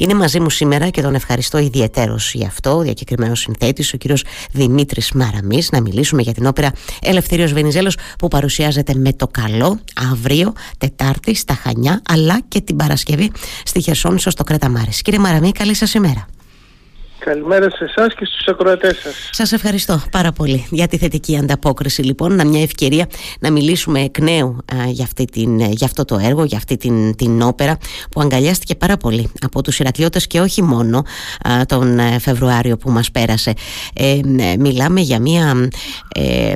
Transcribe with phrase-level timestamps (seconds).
[0.00, 4.24] Είναι μαζί μου σήμερα και τον ευχαριστώ ιδιαίτερος γι' αυτό, ο διακεκριμένος συνθέτης, ο κύριος
[4.52, 9.78] Δημήτρης Μαραμής, να μιλήσουμε για την όπερα Ελευθερίο Βενιζέλος που παρουσιάζεται με το καλό
[10.12, 13.32] αύριο, Τετάρτη, στα Χανιά, αλλά και την Παρασκευή
[13.64, 15.02] στη Χερσόνησο στο Κρέτα Μάρης.
[15.02, 16.26] Κύριε Μαραμή, καλή σας ημέρα.
[17.24, 19.28] Καλημέρα σε εσάς και στους ακροατές σας.
[19.30, 22.34] Σας ευχαριστώ πάρα πολύ για τη θετική ανταπόκριση λοιπόν.
[22.34, 23.06] Να μια ευκαιρία
[23.40, 27.42] να μιλήσουμε εκ νέου για, αυτή την, για αυτό το έργο, για αυτή την, την
[27.42, 27.76] όπερα
[28.10, 31.02] που αγκαλιάστηκε πάρα πολύ από τους Ηρακλειώτες και όχι μόνο
[31.66, 33.52] τον ε, Φεβρουάριο που μας πέρασε.
[33.94, 35.68] Ε, ε, μιλάμε για μια
[36.14, 36.52] ε,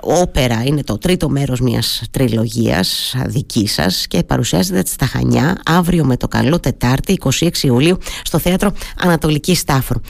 [0.00, 6.16] όπερα, είναι το τρίτο μέρος μιας τριλογίας δικής σας και παρουσιάζεται στα Χανιά αύριο με
[6.16, 10.00] το καλό Τετάρτη 26 Ιουλίου στο Θέατρο Ανατολικής Στάφρου.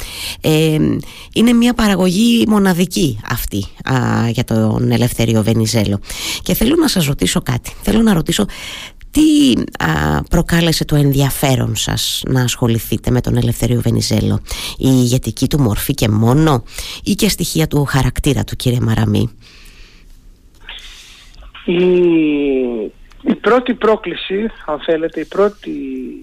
[0.40, 0.78] Ε,
[1.32, 3.64] είναι μια παραγωγή μοναδική αυτή
[4.30, 6.00] για τον Ελευθερίο Βενιζέλο.
[6.42, 7.72] Και θέλω να σας ρωτήσω κάτι.
[7.82, 8.46] Θέλω να ρωτήσω
[9.10, 9.52] τι
[10.30, 14.40] προκάλεσε το ενδιαφέρον σας να ασχοληθείτε με τον Ελευθερίο Βενιζέλο.
[14.78, 16.62] Η ηγετική του μορφή και μόνο
[17.04, 19.30] ή και στοιχεία του χαρακτήρα του κύριε Μαραμή;
[21.64, 21.78] Η
[23.22, 25.70] η πρώτη πρόκληση, αν θέλετε, η πρώτη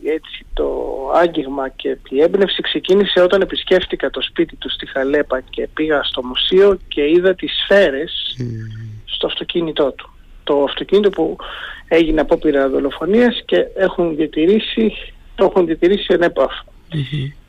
[0.03, 0.67] έτσι το
[1.15, 6.23] άγγιγμα και η έμπνευση ξεκίνησε όταν επισκέφτηκα το σπίτι του στη Χαλέπα και πήγα στο
[6.23, 8.35] μουσείο και είδα τις σφαίρες
[9.05, 10.09] στο αυτοκίνητό του.
[10.43, 11.35] Το αυτοκίνητο που
[11.87, 14.93] έγινε απόπειρα δολοφονίας και έχουν διατηρήσει,
[15.35, 16.13] το έχουν διατηρήσει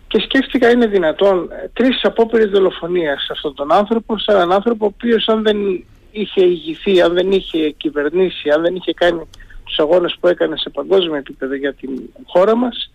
[0.09, 4.93] Και σκέφτηκα είναι δυνατόν τρεις απόπειρες δολοφονίας σε αυτόν τον άνθρωπο, σε έναν άνθρωπο ο
[4.95, 5.85] οποίος αν δεν
[6.21, 9.21] είχε ηγηθεί, αν δεν είχε κυβερνήσει, αν δεν είχε κάνει
[9.65, 11.91] τους αγώνες που έκανε σε παγκόσμιο επίπεδο για την
[12.27, 12.91] χώρα μας,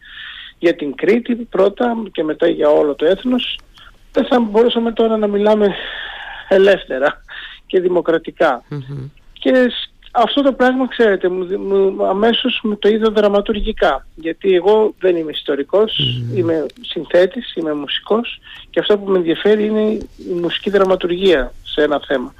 [0.60, 3.60] για την Κρήτη πρώτα και μετά για όλο το έθνος,
[4.12, 5.76] δεν θα μπορούσαμε τώρα να μιλάμε
[6.50, 7.24] ελεύθερα
[7.66, 8.64] και δημοκρατικα
[9.34, 9.72] Και
[10.12, 14.08] αυτό το πράγμα, ξέρετε, μου, μου, αμέσως μου το είδα δραματουργικά.
[14.16, 15.32] Γιατί εγώ δεν είμαι
[16.36, 19.82] είμαι συνθέτης, είμαι μουσικός και αυτό που με ενδιαφέρει είναι
[20.30, 22.34] η μουσική δραματουργία σε ένα θέμα.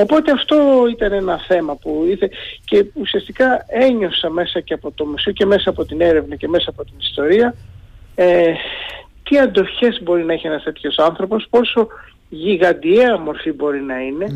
[0.00, 0.56] Οπότε αυτό
[0.90, 2.30] ήταν ένα θέμα που ήρθε
[2.64, 6.70] και ουσιαστικά ένιωσα μέσα και από το μουσείο και μέσα από την έρευνα και μέσα
[6.70, 7.54] από την ιστορία
[8.14, 8.52] ε,
[9.22, 11.88] τι αντοχές μπορεί να έχει ένας τέτοιος άνθρωπος, πόσο
[12.28, 14.26] γιγαντιαία μορφή μπορεί να είναι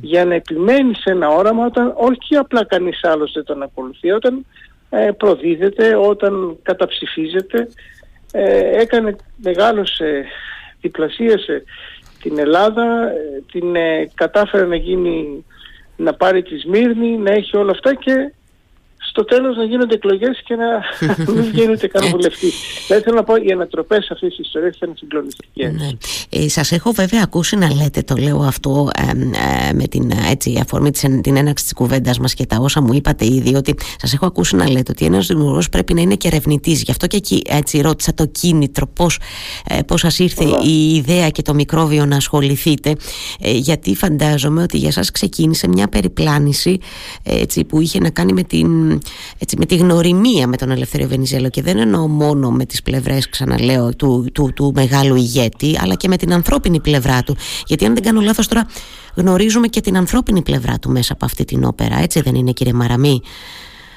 [0.00, 4.46] για να επιμένει σε ένα όραμα όταν όχι απλά κανείς άλλος δεν τον ακολουθεί, όταν
[4.90, 7.68] ε, προδίδεται, όταν καταψηφίζεται,
[8.32, 10.24] ε, έκανε μεγάλωσε,
[10.80, 11.64] διπλασίασε
[12.22, 15.44] την Ελλάδα, ε, την ε, κατάφερε να γίνει,
[15.96, 18.32] να πάρει τη Σμύρνη, να έχει όλα αυτά και
[19.08, 20.82] στο τέλος να γίνονται εκλογές και να
[21.34, 22.54] μην βγαίνει ούτε καν βουλευτής.
[22.86, 25.96] Δηλαδή θέλω να πω, οι ανατροπές αυτής της ιστορίας ήταν συγκλονιστικές.
[26.36, 26.44] Ναι.
[26.44, 29.10] Ε, Σας έχω βέβαια ακούσει να λέτε, το λέω αυτό ε,
[29.68, 32.94] ε, με την έτσι, αφορμή της, την έναρξη της κουβέντας μας και τα όσα μου
[32.94, 36.28] είπατε ήδη, ότι σας έχω ακούσει να λέτε ότι ένας δημιουργός πρέπει να είναι και
[36.28, 36.72] ερευνητή.
[36.72, 39.18] Γι' αυτό και εκεί έτσι ρώτησα το κίνητρο, πώς
[39.86, 42.94] πώς σας ήρθε η ιδέα και το μικρόβιο να ασχοληθείτε.
[43.40, 46.78] Ε, γιατί φαντάζομαι ότι για εσά ξεκίνησε μια περιπλάνηση
[47.22, 49.00] έτσι, που είχε να κάνει με την
[49.38, 53.28] έτσι, με τη γνωριμία με τον Ελευθερίο Βενιζέλο και δεν εννοώ μόνο με τις πλευρές
[53.28, 57.94] ξαναλέω του, του, του μεγάλου ηγέτη αλλά και με την ανθρώπινη πλευρά του γιατί αν
[57.94, 58.66] δεν κάνω λάθος τώρα
[59.16, 62.72] γνωρίζουμε και την ανθρώπινη πλευρά του μέσα από αυτή την όπερα έτσι δεν είναι κύριε
[62.72, 63.22] Μαραμή;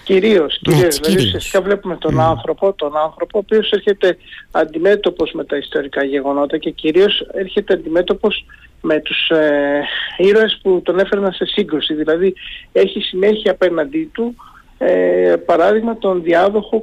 [0.03, 0.99] Κυρίως, ναι, κυρίως.
[0.99, 4.17] δηλαδή ουσιαστικά βλέπουμε τον άνθρωπο, τον άνθρωπο ο οποίος έρχεται
[4.51, 8.45] αντιμέτωπος με τα ιστορικά γεγονότα και κυρίως έρχεται αντιμέτωπος
[8.81, 9.81] με τους ε,
[10.17, 11.93] ήρωες που τον έφερναν σε σύγκρουση.
[11.93, 12.33] Δηλαδή
[12.71, 14.35] έχει συνέχεια απέναντί του
[14.77, 16.79] ε, παράδειγμα τον διάδοχο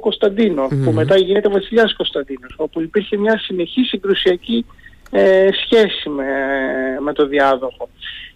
[0.83, 4.65] που μετά γίνεται βασιλιάς Κωνσταντίνος όπου υπήρχε μια συνεχή συγκρουσιακή
[5.15, 6.25] ε, σχέση με,
[6.99, 7.89] με το διάδοχο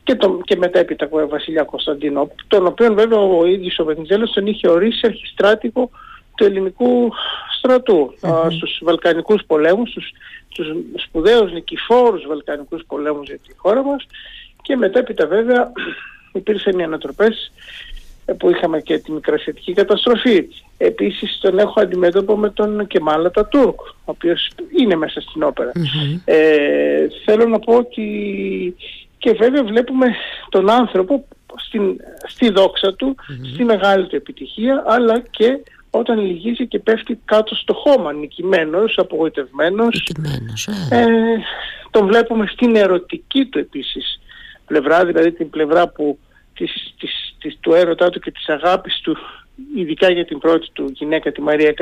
[0.03, 4.47] και, το, και μετέπειτα ο βασιλιά Κωνσταντίνο τον οποίο βέβαια ο ίδιος ο Βενιζέλος τον
[4.47, 5.89] είχε ορίσει αρχιστράτηγο
[6.35, 7.11] του ελληνικού
[7.57, 8.47] στρατού mm-hmm.
[8.49, 10.11] στους Βαλκανικούς πολέμους, στους,
[10.47, 10.67] στους
[11.03, 14.07] σπουδαίους νικηφόρους Βαλκανικούς πολέμους για τη χώρα μας
[14.61, 15.71] και μετέπειτα βέβαια
[16.39, 17.51] υπήρξαν οι ανατροπές
[18.37, 20.47] που είχαμε και τη μικρασιατική καταστροφή.
[20.77, 24.49] Επίσης τον έχω αντιμέτωπο με τον Κεμάλα Τουρκ, ο οποίος
[24.79, 25.71] είναι μέσα στην οπερα
[26.25, 28.05] Ε, θέλω να πω ότι
[29.17, 30.07] και βέβαια βλέπουμε
[30.49, 31.25] τον άνθρωπο
[31.55, 31.97] στην,
[32.27, 33.15] στη δόξα του,
[33.53, 35.59] στη μεγάλη του επιτυχία, αλλά και
[35.89, 40.11] όταν λυγίζει και πέφτει κάτω στο χώμα, νικημένος, απογοητευμένος.
[40.89, 40.99] Ε.
[40.99, 41.05] ε,
[41.91, 44.19] τον βλέπουμε στην ερωτική του επίσης
[44.65, 46.19] πλευρά, δηλαδή την πλευρά που
[46.53, 49.17] της, της, της, του έρωτά του και της αγάπης του
[49.75, 51.73] ειδικά για την πρώτη του γυναίκα τη Μαρία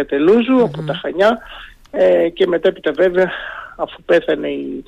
[0.63, 1.39] από τα Χανιά.
[1.91, 3.31] Ε, και μετέπειτα βέβαια
[3.75, 4.83] αφού πέθανε η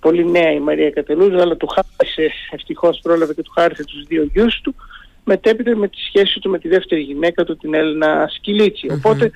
[0.00, 4.28] πολύ νέα η Μαρία Κατελούζου αλλά του χάρισε, ευτυχώς πρόλαβε και του χάρισε τους δύο
[4.32, 4.74] γιους του
[5.24, 8.30] μετέπειτα με τη σχέση του με τη δεύτερη γυναίκα του την Έλληνα
[8.92, 9.30] Οπότε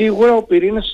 [0.00, 0.90] σίγουρα ο πυρήνας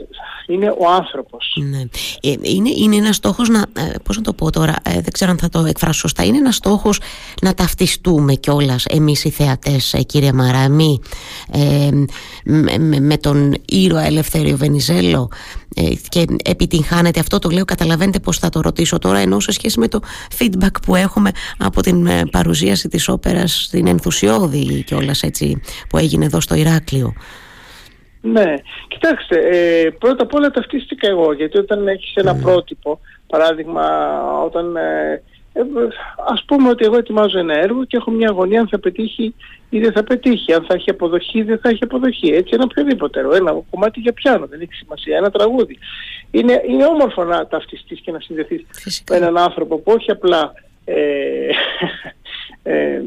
[0.47, 1.56] είναι ο άνθρωπος.
[1.70, 1.81] Ναι.
[2.20, 5.31] Ε, είναι, είναι ένας στόχος να, ε, πώς να το πω τώρα, ε, δεν ξέρω
[5.31, 7.00] αν θα το εκφράσω σωστά, είναι ένας στόχος
[7.43, 11.00] να ταυτιστούμε κιόλας εμείς οι θεατές, κύριε Μαραμή,
[12.44, 15.29] με, με, τον ήρωα Ελευθέριο Βενιζέλο
[16.08, 19.88] και επιτυγχάνεται αυτό, το λέω, καταλαβαίνετε πώς θα το ρωτήσω τώρα, ενώ σε σχέση με
[19.88, 20.00] το
[20.38, 26.41] feedback που έχουμε από την παρουσίαση της όπερας στην ενθουσιώδη κιόλας έτσι που έγινε εδώ
[26.41, 27.12] στο Ηράκλειο.
[28.32, 28.55] Ναι,
[28.88, 32.43] κοιτάξτε, ε, πρώτα απ' όλα ταυτίστηκα εγώ, γιατί όταν έχεις ένα mm.
[32.43, 33.84] πρότυπο, παράδειγμα,
[34.44, 34.76] όταν...
[34.76, 35.62] Ε, ε,
[36.26, 39.34] ας πούμε ότι εγώ ετοιμάζω ένα έργο και έχω μια αγωνία αν θα πετύχει
[39.70, 42.28] ή δεν θα πετύχει, αν θα έχει αποδοχή ή δεν θα έχει αποδοχή.
[42.28, 45.79] Έτσι ένα οποιοδήποτε έργο, ένα κομμάτι για πιάνο, δεν έχει σημασία, ένα τραγούδι.
[46.31, 48.64] Είναι, είναι όμορφο να ταυτιστείς και να συνδεθείς
[49.11, 50.52] με έναν άνθρωπο που όχι απλά
[50.84, 50.94] ε,
[52.62, 53.02] ε,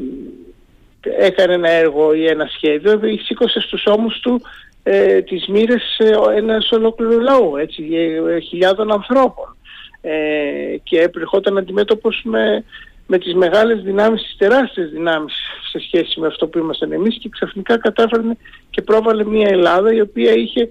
[1.18, 4.42] έκανε ένα έργο ή ένα σχέδιο, σήκωσε στους ώμους του
[4.82, 7.88] ε, τις μοίρες ε, ένας ολόκληρου λαού, έτσι,
[8.28, 9.56] ε, χιλιάδων ανθρώπων.
[10.00, 12.64] Ε, και επριχόταν αντιμέτωπος με,
[13.06, 15.34] με τις μεγάλες δυνάμεις, τις τεράστιες δυνάμεις
[15.70, 18.36] σε σχέση με αυτό που ήμασταν εμείς και ξαφνικά κατάφερνε
[18.70, 20.70] και πρόβαλε μια Ελλάδα η οποία είχε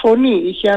[0.00, 0.70] φωνή, είχε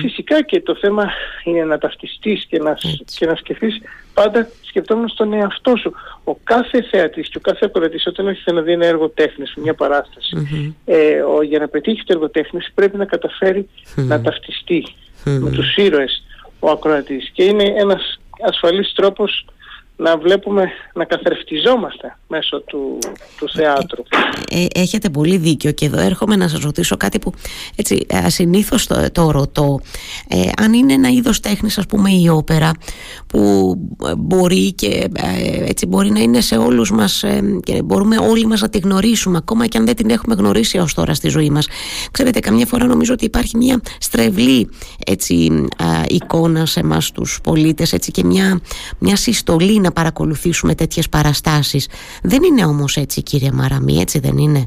[0.00, 1.10] Φυσικά και το θέμα
[1.44, 2.76] είναι να ταυτιστείς και να,
[3.18, 3.80] και να σκεφτείς.
[4.14, 5.92] Πάντα σκεφτόμουν στον εαυτό σου.
[6.24, 9.74] Ο κάθε θεατής και ο κάθε ακροατής όταν έχει να δει ένα έργο τέχνης, μια
[9.74, 14.86] παρασταση ε, ο, για να πετύχει το έργο τέχνης πρέπει να καταφέρει να ταυτιστεί
[15.24, 16.24] με τους ήρωες
[16.58, 17.30] ο ακροατής.
[17.32, 19.46] Και είναι ένας ασφαλής τρόπος
[19.96, 22.98] να βλέπουμε, να καθρεφτιζόμαστε μέσω του,
[23.38, 24.02] του θεάτρου.
[24.50, 27.32] Ε, ε, έχετε πολύ δίκιο και εδώ έρχομαι να σας ρωτήσω κάτι που
[27.76, 29.80] έτσι ασυνήθως το, το ρωτώ.
[30.28, 32.70] Ε, αν είναι ένα είδος τέχνης ας πούμε η όπερα
[33.26, 33.74] που
[34.18, 35.08] μπορεί και
[35.66, 37.24] έτσι μπορεί να είναι σε όλους μας
[37.62, 40.94] και μπορούμε όλοι μας να τη γνωρίσουμε ακόμα και αν δεν την έχουμε γνωρίσει ως
[40.94, 41.66] τώρα στη ζωή μας.
[42.10, 44.70] Ξέρετε καμιά φορά νομίζω ότι υπάρχει μια στρεβλή
[45.06, 45.66] έτσι,
[46.08, 48.60] εικόνα σε εμάς τους πολίτες έτσι, και μια,
[48.98, 51.88] μια συστολή να παρακολουθήσουμε τέτοιες παραστάσεις.
[52.22, 54.64] Δεν είναι όμως έτσι κύριε Μαραμή, έτσι δεν είναι;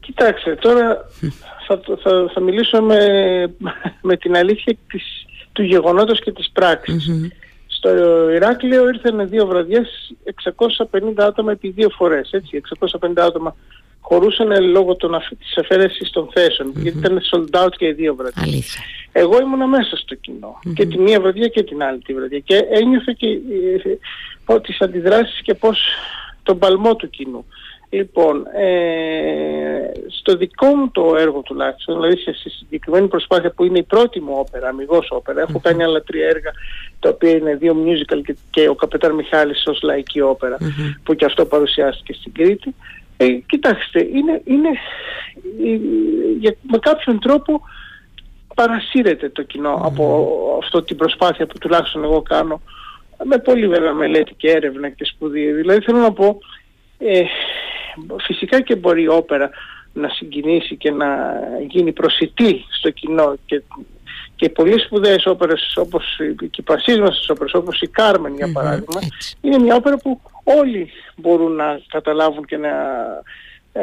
[0.00, 1.08] Κοιτάξτε, τώρα
[1.66, 2.98] θα, θα, θα μιλήσω με,
[4.08, 5.02] με την αλήθεια της,
[5.52, 7.10] του γεγονότος και της πραξης
[7.66, 7.88] Στο
[8.30, 10.14] Ηράκλειο ήρθαν δύο βραδιές
[10.92, 12.60] 650 άτομα επί δύο φορές, έτσι,
[13.00, 13.56] 650 άτομα
[14.06, 18.78] χωρούσαν λόγω των, της αφαίρεσης των θεσεων γιατί ήταν sold out και οι δύο βραδιές.
[19.12, 22.56] Εγώ ήμουν μέσα στο κοινο και τη μία βραδιά και την άλλη τη βραδιά και
[22.70, 23.26] ένιωθα και
[24.46, 25.78] ε, τις αντιδράσεις και πώς
[26.42, 27.44] τον παλμό του κοινού.
[27.94, 33.82] Λοιπόν, ε, στο δικό μου το έργο τουλάχιστον, δηλαδή σε συγκεκριμένη προσπάθεια που είναι η
[33.82, 36.50] πρώτη μου όπερα, αμυγός όπερα, έχω κάνει άλλα τρία έργα
[37.00, 40.20] τα οποία είναι δύο musical και, και ο Καπετάρ Μιχάλης ως λαϊκή
[41.02, 42.74] που και αυτό παρουσιάστηκε στην Κρήτη.
[43.16, 44.68] Ε, κοιτάξτε, είναι, είναι
[46.38, 47.60] για, με κάποιον τρόπο
[48.54, 50.28] παρασύρεται το κοινό από
[50.62, 52.60] αυτό την προσπάθεια που τουλάχιστον εγώ κάνω
[53.24, 55.52] με πολύ βέβαια μελέτη και έρευνα και σπουδή.
[55.52, 56.38] Δηλαδή θέλω να πω,
[56.98, 57.22] ε,
[58.20, 59.50] φυσικά και μπορεί η όπερα
[59.92, 61.06] να συγκινήσει και να
[61.68, 63.62] γίνει προσιτή στο κοινό και,
[64.36, 69.00] και πολύ σπουδαίες όπερες όπως και οι πασίσμασες όπερες όπως η Κάρμεν για παράδειγμα
[69.40, 72.70] είναι μια όπερα που όλοι μπορούν να καταλάβουν και να,
[73.72, 73.82] ε,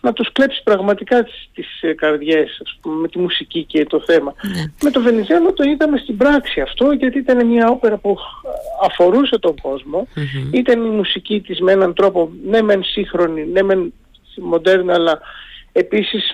[0.00, 2.62] να τους κλέψει πραγματικά τις, τις ε, καρδιές
[3.00, 4.34] με τη μουσική και το θέμα.
[4.42, 4.62] Ναι.
[4.82, 8.16] Με το Βενιζέλο το είδαμε στην πράξη αυτό γιατί ήταν μια όπερα που
[8.82, 10.08] αφορούσε τον κοσμο
[10.50, 13.92] Ήταν η μουσική της με έναν τρόπο ναι μεν σύγχρονη, ναι μεν
[14.36, 15.20] μοντέρνα αλλά
[15.72, 16.30] επίσης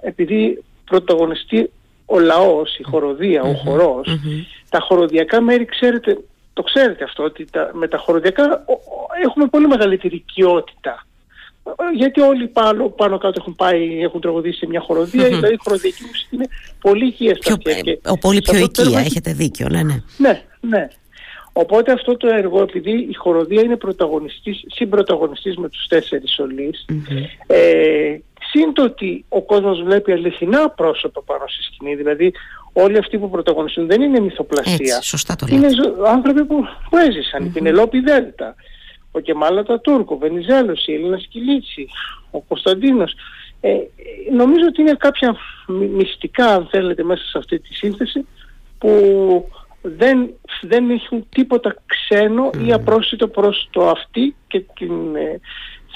[0.00, 1.70] επειδή πρωταγωνιστεί
[2.06, 4.18] ο λαός, η χοροδία, ο χορός,
[4.68, 6.18] τα χοροδιακά μέρη ξέρετε
[6.54, 8.64] το ξέρετε αυτό, ότι τα, με τα χοροδιακά
[9.24, 11.06] έχουμε πολύ μεγαλύτερη οικειότητα.
[11.96, 16.02] Γιατί όλοι πάνω, πάνω κάτω έχουν πάει, έχουν τραγουδήσει σε μια χοροδία, δηλαδή η χοροδιακή
[16.06, 16.48] μουσική είναι
[16.80, 17.98] πολύ οικία στα αυτιά.
[18.08, 20.02] Ο πολύ πιο οικία, έχετε δίκιο, ναι, ναι.
[20.16, 20.88] Ναι, ναι.
[21.52, 26.86] Οπότε αυτό το έργο, επειδή η χοροδία είναι πρωταγωνιστής, συμπροταγωνιστής με τους τέσσερις σωλείς,
[27.46, 28.16] ε,
[28.56, 32.32] Συν το ότι ο κόσμος βλέπει αληθινά πρόσωπα πάνω στη σκηνή, δηλαδή
[32.72, 34.74] όλοι αυτοί που πρωταγωνιστούν δεν είναι μυθοπλασία.
[34.74, 35.68] Έτσι, σωστά το είναι
[36.06, 37.46] άνθρωποι που, που έζησαν, mm-hmm.
[37.46, 38.54] η Πινελόπη Δέλτα,
[39.10, 41.88] ο Κεμάλα Τούρκο, ο Βενιζέλος, η Έλληνα Σκυλίτσι,
[42.30, 43.14] ο Κωνσταντίνος.
[43.60, 43.70] Ε,
[44.32, 48.26] νομίζω ότι είναι κάποια μυστικά, αν θέλετε, μέσα σε αυτή τη σύνθεση
[48.78, 48.90] που
[49.82, 50.30] δεν,
[50.62, 55.40] δεν έχουν τίποτα ξένο ή απρόσιτο προς το αυτή και την ε,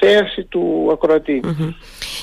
[0.01, 1.41] θέαση του ακροατη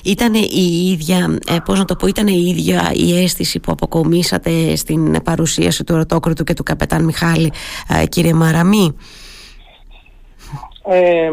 [0.04, 4.76] Ήταν η ίδια, ε, πώς να το πω, ήταν η ίδια η αίσθηση που αποκομίσατε
[4.76, 7.52] στην παρουσίαση του Ερωτόκριτου και του Καπετάν Μιχάλη,
[8.02, 8.96] ε, κύριε Μαραμή;
[10.88, 11.32] Ε,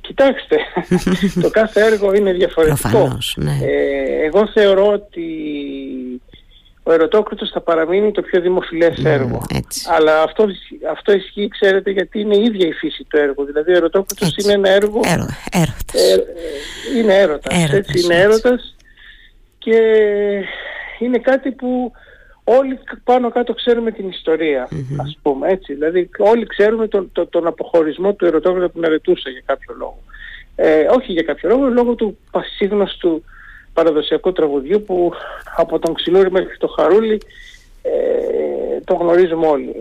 [0.00, 0.56] κοιτάξτε,
[1.42, 2.88] το κάθε έργο είναι διαφορετικό.
[2.88, 3.58] Προφανώς, ναι.
[3.62, 5.22] ε, εγώ θεωρώ ότι
[6.86, 9.42] ο Ερωτόκριτος θα παραμείνει το πιο δημοφιλές έργο.
[9.54, 9.88] έτσι.
[9.92, 10.46] Αλλά αυτό,
[10.90, 13.44] αυτό ισχύει, ξέρετε, γιατί είναι η ίδια η φύση του έργου.
[13.44, 14.42] Δηλαδή ο Ερωτόκριτος Έτσι.
[14.42, 15.00] είναι ένα έργο...
[15.04, 15.94] Έρωτα, έρωτας.
[15.94, 18.26] Ε, ε, είναι έρωτας, Έρωτας, έτσι, είναι έτσι.
[18.26, 18.76] έρωτας
[19.58, 19.78] και
[20.98, 21.92] είναι κάτι που
[22.44, 25.72] όλοι πάνω κάτω ξέρουμε την ιστορια ας πούμε έτσι.
[25.72, 29.98] Δηλαδή όλοι ξέρουμε τον, τον, τον αποχωρισμό του ερωτόκριτα που ναρετούσε για κάποιο λόγο.
[30.56, 33.24] Ε, όχι για κάποιο λόγο, λόγω του πασίγνωστου
[33.74, 35.12] παραδοσιακού τραγουδιού που
[35.56, 37.20] από τον Ξυλούρη μέχρι το Χαρούλι
[37.82, 39.74] ε, το γνωρίζουμε όλοι.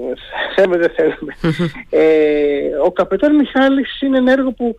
[0.56, 1.36] Θέλουμε δεν θέλουμε.
[1.90, 4.76] ε, ο Καπετάν Μιχάλης είναι ένα έργο που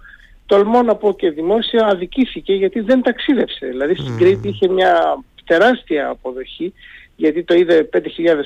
[0.46, 3.66] τολμώ να πω και δημόσια αδικήθηκε γιατί δεν ταξίδευσε.
[3.66, 6.72] Δηλαδή στην Κρήτη είχε μια τεράστια αποδοχή
[7.16, 8.00] γιατί το είδε 5.000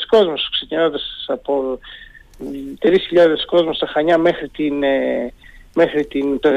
[0.08, 1.78] κόσμος ξεκινώντας από
[2.82, 2.90] 3.000
[3.46, 5.32] κόσμος στα Χανιά μέχρι την, ε,
[5.74, 6.50] μέχρι την, το-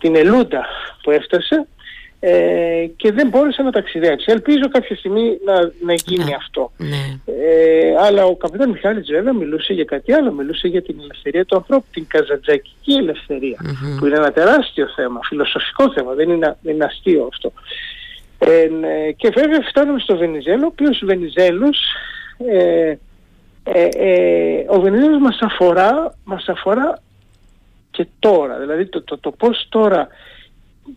[0.00, 0.66] την Ελούντα
[1.02, 1.66] που έφτασε
[2.20, 4.26] ε, και δεν μπόρεσε να ταξιδέψει.
[4.28, 6.34] Ελπίζω κάποια στιγμή να, να γίνει Ναι.
[6.36, 6.72] αυτό.
[6.76, 7.20] Ναι.
[7.26, 11.56] Ε, αλλά ο καπιτάν Μιχάλης βέβαια μιλούσε για κάτι άλλο, μιλούσε για την ελευθερία του
[11.56, 13.58] ανθρώπου, την καζατζακική ελευθερία,
[13.98, 17.52] που είναι ένα τεράστιο θέμα, φιλοσοφικό θέμα, δεν είναι, δεν είναι αστείο αυτό.
[18.38, 21.78] Ε, ναι, και βέβαια φτάνουμε στο Βενιζέλο, ο οποίος Βενιζέλος,
[22.50, 22.94] ε,
[23.62, 27.02] ε, ε, ο Βενιζέλος μας αφορά, μας αφορά
[27.90, 30.08] και τώρα, δηλαδή το, το, το πώς τώρα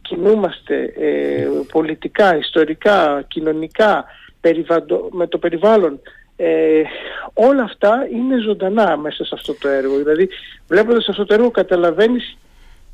[0.01, 4.05] κινούμαστε ε, πολιτικά, ιστορικά, κοινωνικά,
[4.41, 5.99] περιβαντο, με το περιβάλλον,
[6.35, 6.81] ε,
[7.33, 9.97] όλα αυτά είναι ζωντανά μέσα σε αυτό το έργο.
[9.97, 10.29] Δηλαδή
[10.67, 12.37] βλέποντας αυτό το έργο καταλαβαίνεις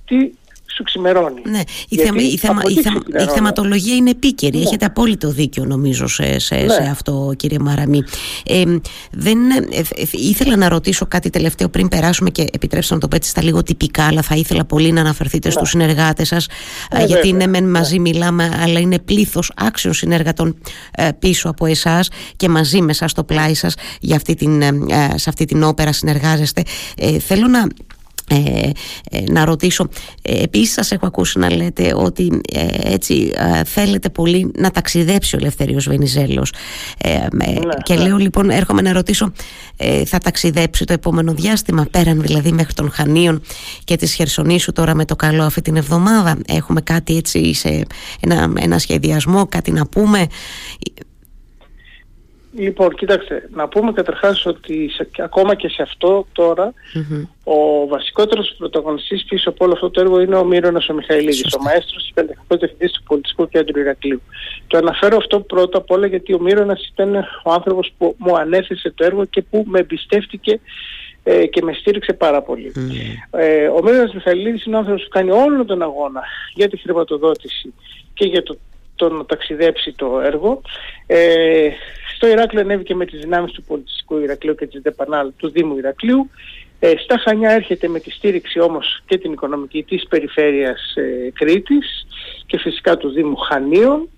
[0.06, 0.32] τι
[0.76, 1.42] σου ξημερώνει.
[1.46, 3.34] Ναι, η, Γιατί θεμα, η, θεμα, από η, εκεί θεμα- η ξεκινάνε όλα.
[3.38, 4.58] θεματολογία είναι επίκαιρη.
[4.58, 4.64] Ναι.
[4.64, 6.74] Έχετε απόλυτο δίκιο νομίζω σε, σε, Ναι.
[6.74, 8.04] σε αυτό κύριε Μαραμή.
[8.46, 8.64] Ε,
[9.12, 13.16] δεν, ε, ε, ήθελα να ρωτήσω κάτι τελευταίο πριν περάσουμε και επιτρέψτε να το πω
[13.16, 16.48] έτσι στα λίγο τυπικά αλλά θα ήθελα πολύ να αναφερθείτε στους συνεργάτες σας
[16.94, 17.48] Ναι, γιατί βέβαια.
[17.48, 20.58] ναι μεν μαζί μιλάμε αλλά είναι πλήθος άξιων συνεργατών
[20.92, 24.68] ε, πίσω από εσάς και μαζί με εσάς στο πλάι σας για αυτή την, ε,
[24.68, 26.62] ε, σε αυτή την όπερα συνεργάζεστε.
[26.98, 27.68] Ε, θέλω να
[28.30, 28.70] ε,
[29.12, 29.88] ε, να ρωτήσω
[30.22, 35.36] ε, επίσης σας έχω ακούσει να λέτε ότι ε, έτσι ε, θέλετε πολύ να ταξιδέψει
[35.36, 36.54] ο Ελευθεριος Βενιζέλος
[36.98, 37.28] ε, ε,
[37.84, 38.02] και ναι.
[38.02, 39.32] λέω λοιπόν έρχομαι να ρωτήσω
[39.78, 43.42] ε, θα ταξιδέψει το επόμενο διάστημα πέραν δηλαδή μέχρι των Χανίων
[43.84, 47.86] και της Χερσονήσου τώρα με το καλό αυτή την εβδομάδα; Έχουμε κάτι έτσι σε
[48.20, 50.28] ένα, ένα σχεδιασμό κάτι να πούμε;
[52.60, 56.74] Λοιπόν, κοίταξτε, να πούμε καταρχάς ότι σε- και ακόμα και σε αυτό τώρα
[57.44, 61.58] ο βασικότερος πρωταγωνιστής πίσω από όλο αυτό το έργο είναι ο Μύρονας ο Μιχαηλίδης, Σωστά.
[61.60, 64.22] ο μαέστρος και καλλιτεχνικός διευθυντής του Πολιτιστικού Κέντρου Ηρακλείου.
[64.68, 68.92] Το αναφέρω αυτό πρώτα απ' όλα γιατί ο Μύρονας ήταν ο άνθρωπος που μου ανέθεσε
[68.96, 70.60] το έργο και που με εμπιστεύτηκε
[71.24, 72.72] ε, και με στήριξε πάρα πολύ.
[73.32, 76.22] Ε, ο Μύρονας Μιχαηλίδης είναι ο άνθρωπος που κάνει όλο τον αγώνα
[76.54, 77.74] για τη χρηματοδότηση
[78.14, 78.58] και για το,
[78.98, 80.62] το να ταξιδέψει το έργο.
[81.08, 81.70] Ε,
[82.16, 86.30] στο Ηράκλειο ανέβηκε με τις δυνάμεις του Πολιτιστικού Ηρακλείου και της ΔΕΠΑΝΑΛ του Δήμου Ηρακλείου.
[86.80, 92.08] Ε, στα Χανιά έρχεται με τη στήριξη όμως και την οικονομική της περιφέρειας ε, Κρήτης
[92.46, 94.10] και φυσικά του Δήμου Χανίων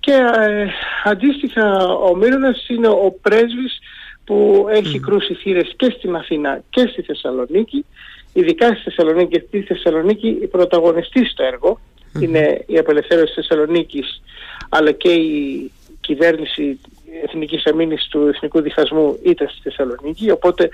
[0.00, 0.66] και ε,
[1.04, 3.78] αντίστοιχα ο Μύρονας είναι ο πρέσβης
[4.24, 7.84] που έχει κρούσει θύρες και στην Αθήνα και στη Θεσσαλονίκη
[8.32, 11.80] ειδικά στη Θεσσαλονίκη και στη Θεσσαλονίκη η πρωταγωνιστή στο έργο
[12.20, 14.22] είναι η απελευθέρωση της Θεσσαλονίκης
[14.68, 16.78] αλλά και η κυβέρνηση
[17.24, 20.30] Εθνικής Αμήνης του Εθνικού Διχασμού ήταν στη Θεσσαλονίκη.
[20.30, 20.68] Οπότε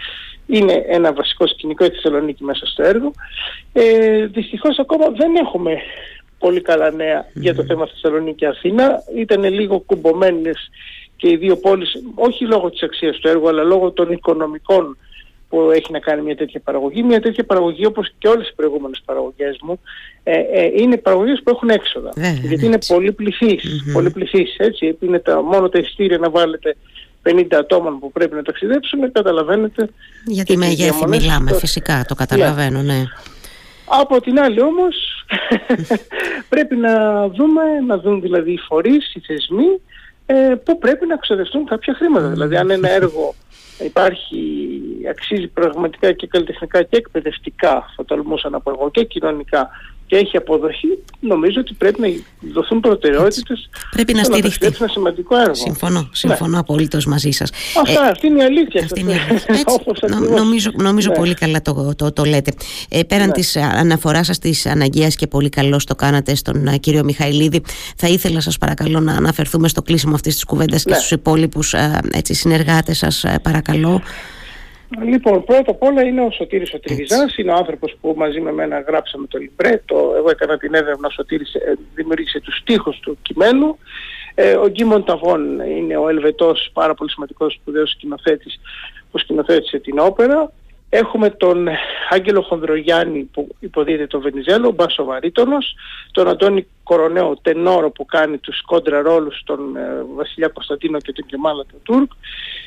[0.47, 3.13] είναι ένα βασικό σκηνικό η Θεσσαλονίκη μέσα στο έργο.
[3.73, 5.77] Ε, δυστυχώς ακόμα δεν έχουμε
[6.39, 9.03] πολύ καλά νέα για το θέμα Θεσσαλονίκη και Αθήνα.
[9.17, 10.71] Ήταν λίγο κουμπωμένες
[11.17, 14.97] και οι δύο πόλεις όχι λόγω της αξίας του έργου αλλά λόγω των οικονομικών
[15.49, 17.03] που έχει να κάνει μια τέτοια παραγωγή.
[17.03, 19.81] Μια τέτοια παραγωγή όπως και όλες οι προηγούμενες παραγωγές μου
[20.23, 22.11] ε, ε, είναι παραγωγές που έχουν έξοδα.
[22.17, 22.95] Βέβαια, γιατί είναι έτσι.
[22.95, 24.97] πολύ πληθείς, πολύ πληθείς, έτσι.
[25.01, 26.77] Είναι τα, μόνο τα ειστήρια να βάλετε
[27.23, 29.89] 50 ατόμων που πρέπει να ταξιδέψουν, καταλαβαίνετε.
[30.27, 31.61] για και τη τις μεγέθη διαμονές μιλάμε τώρα.
[31.61, 33.05] φυσικά το καταλαβαίνω ναι.
[33.85, 35.25] Από την άλλη όμως
[36.53, 39.81] πρέπει να δούμε, να δουν δηλαδή οι φορείς, οι θεσμοί
[40.27, 42.29] ε, που πρέπει να ξοδευτούν κάποια χρήματα.
[42.29, 43.35] Δηλαδή αν ένα έργο
[43.85, 44.39] υπάρχει,
[45.11, 49.71] αξίζει πραγματικά και καλλιτεχνικά και εκπαιδευτικά, θα τολμούσα να πω εγώ, και κοινωνικά
[50.09, 50.89] και έχει αποδοχή,
[51.21, 52.09] νομίζω ότι πρέπει να
[52.53, 54.59] δοθούν προτεραιότητες Πρέπει να στο στηριχτεί.
[54.59, 55.55] ταξιδέψει ένα σημαντικό έργο.
[55.55, 57.51] Συμφωνώ, συμφωνώ απολύτως μαζί σας.
[57.83, 58.81] Αυτά, αυτή είναι η αλήθεια.
[58.85, 59.55] Αυτή είναι η αλήθεια.
[59.55, 60.41] Έτσι, Όπως νο- ακριβώς.
[60.41, 61.17] νομίζω νομίζω Ναι.
[61.17, 62.53] πολύ καλά το, το, το λέτε.
[62.89, 63.33] Ε, πέραν Ναι.
[63.33, 67.63] της αναφοράς σας της αναγκαίας και πολύ καλώς το κάνατε στον α, κύριο Μιχαηλίδη,
[67.97, 70.97] θα ήθελα σας παρακαλώ να αναφερθούμε στο κλείσιμο αυτής της κουβέντας και Ναι.
[70.97, 74.03] στους υπόλοιπους α, έτσι, συνεργάτες σας α, παρακαλώ.
[75.03, 78.53] Λοιπόν, πρώτα απ' όλα είναι ο Σωτήρης ο Τριβιζάς, είναι ο άνθρωπος που μαζί με
[78.53, 83.19] μένα γράψαμε το λιμπρέτο, εγώ έκανα την έρευνα, ο Σωτήρης ε, δημιούργησε τους στίχους του
[83.23, 83.79] κειμένου.
[84.35, 88.61] Ε, ο Γκίμον Ταβών είναι ο Ελβετός, πάρα πολύ σημαντικός σπουδαίος σκηνοθέτης
[89.11, 90.53] που σκηνοθέτησε την όπερα.
[90.89, 91.69] Έχουμε τον
[92.11, 95.75] Άγγελο Χονδρογιάννη που υποδίδεται το Βενιζέλο, μπάσο βαρύτονος,
[96.11, 101.27] τον Αντώνη Κορονέο Τενόρο που κάνει τους κόντρα ρόλους τον ε, Βασιλιά Κωνσταντίνο και τον
[101.27, 102.13] Κεμάλα τον Τούρκ.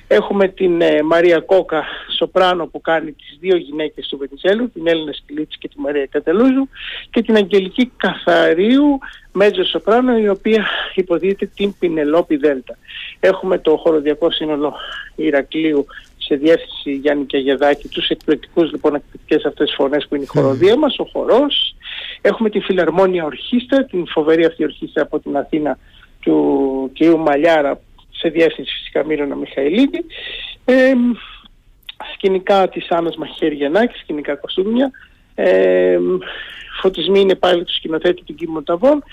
[0.08, 1.84] Έχουμε την ε, Μαρία Κόκα
[2.18, 6.68] Σοπράνο που κάνει τις δύο γυναίκες του Βενιζέλου, την Έλληνα Σκυλίτση και τη Μαρία Κατελούζου
[7.10, 9.00] και την Αγγελική Καθαρίου
[9.32, 12.78] Μέτζο Σοπράνο η οποία υποδίδεται την Πινελόπη Δέλτα.
[13.20, 14.74] Έχουμε το χωροδιακό σύνολο
[15.16, 15.86] Ηρακλείου
[16.32, 21.00] σε διεύθυνση Γιάννη Καγεδάκη, τους εκπληκτικούς λοιπόν εκπληκτικές αυτές φωνές που είναι η χοροδία μας,
[21.00, 21.76] ο χορός.
[22.22, 25.78] Έχουμε τη Φιλαρμόνια Ορχήστρα, την φοβερή αυτή ορχήστρα από την Αθήνα
[26.20, 27.06] του κ.
[27.06, 30.06] Μαλιάρα σε διεύθυνση φυσικά Μύρονα Μιχαηλίδη.
[30.66, 30.94] Ε,
[32.14, 33.58] σκηνικά της Άννας Μαχαίρι
[34.02, 34.92] σκηνικά κοστούμια.
[35.36, 35.98] Ε,
[36.82, 39.04] φωτισμοί είναι πάλι του σκηνοθέτη του Κίμου Ταβών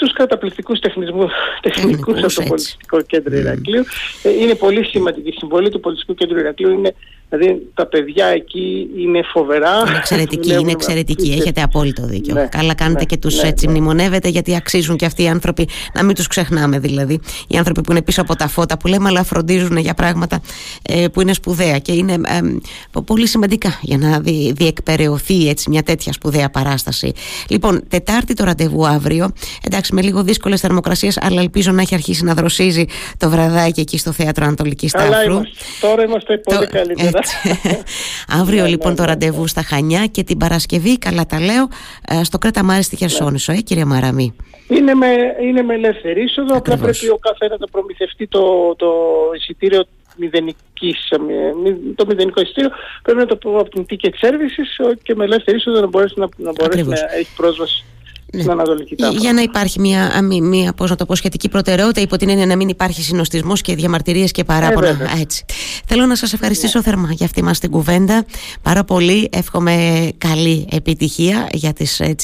[0.00, 3.84] τους καταπληκτικούς τεχνισμούς, τεχνικούς από το Πολιτιστικό Κέντρο Ηρακλείου.
[4.22, 6.70] Ε, είναι πολύ σημαντική η συμβολή του Πολιτιστικού Κέντρου Ηρακλείου.
[6.70, 6.94] Είναι
[7.30, 9.84] Δηλαδή τα παιδιά εκεί είναι φοβερά.
[9.88, 11.36] Είναι εξαιρετικοί, είναι εξαιρετικοί.
[11.40, 12.34] Έχετε απόλυτο δίκιο.
[12.34, 13.72] Ναι, Καλά κάνετε ναι, και τους ναι, έτσι ναι.
[13.72, 17.20] μνημονεύετε γιατί αξίζουν και αυτοί οι άνθρωποι να μην τους ξεχνάμε δηλαδή.
[17.48, 20.40] Οι άνθρωποι που είναι πίσω από τα φώτα που λέμε αλλά φροντίζουν για πράγματα
[20.82, 25.82] ε, που είναι σπουδαία και είναι ε, πολύ σημαντικά για να δι, διεκπαιρεωθεί έτσι μια
[25.82, 27.12] τέτοια σπουδαία παράσταση.
[27.48, 29.32] Λοιπόν, Τετάρτη το ραντεβού αύριο.
[29.66, 32.84] Εντάξει, με λίγο δύσκολες θερμοκρασίες, αλλά ελπίζω να έχει αρχίσει να δροσίζει
[33.16, 35.40] το βραδάκι εκεί στο θέατρο Ανατολικής Σταύρου.
[35.80, 37.19] Τώρα είμαστε πολύ καλύτερα.
[38.40, 41.68] Αύριο λοιπόν το ραντεβού στα Χανιά και την Παρασκευή, καλά τα λέω,
[42.08, 44.34] ε, στο Κρέτα Μάρης στη Χερσόνησο, ε, κύριε Μαραμή.
[44.68, 45.06] Είναι με,
[45.42, 48.90] είναι με ελεύθερη είσοδο, απλά πρέπει ο καθένας να προμηθευτεί το, το
[49.36, 49.84] εισιτήριο
[50.16, 51.08] μηδενικής,
[51.94, 52.70] το μηδενικό εισιτήριο.
[53.02, 56.28] Πρέπει να το πω από την ticket services και με ελεύθερη είσοδο να μπορέσει να,
[56.36, 57.84] να, μπορέσει να έχει πρόσβαση
[58.32, 59.08] ναι.
[59.18, 62.56] Για να υπάρχει μια, μια πώς να το πω, σχετική προτεραιότητα, υπό την έννοια να
[62.56, 64.88] μην υπάρχει συνοστισμός και διαμαρτυρίες και παράπονα.
[64.88, 65.44] Ε, έτσι.
[65.86, 66.84] Θέλω να σας ευχαριστήσω ναι.
[66.84, 68.24] θερμά για αυτή μας την κουβέντα.
[68.62, 69.28] Πάρα πολύ.
[69.32, 72.14] Εύχομαι καλή επιτυχία για τις ε,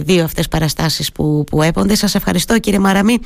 [0.00, 1.94] δύο αυτές παραστάσεις που, που έπονται.
[1.94, 3.14] Σας ευχαριστώ, κύριε Μαραμή.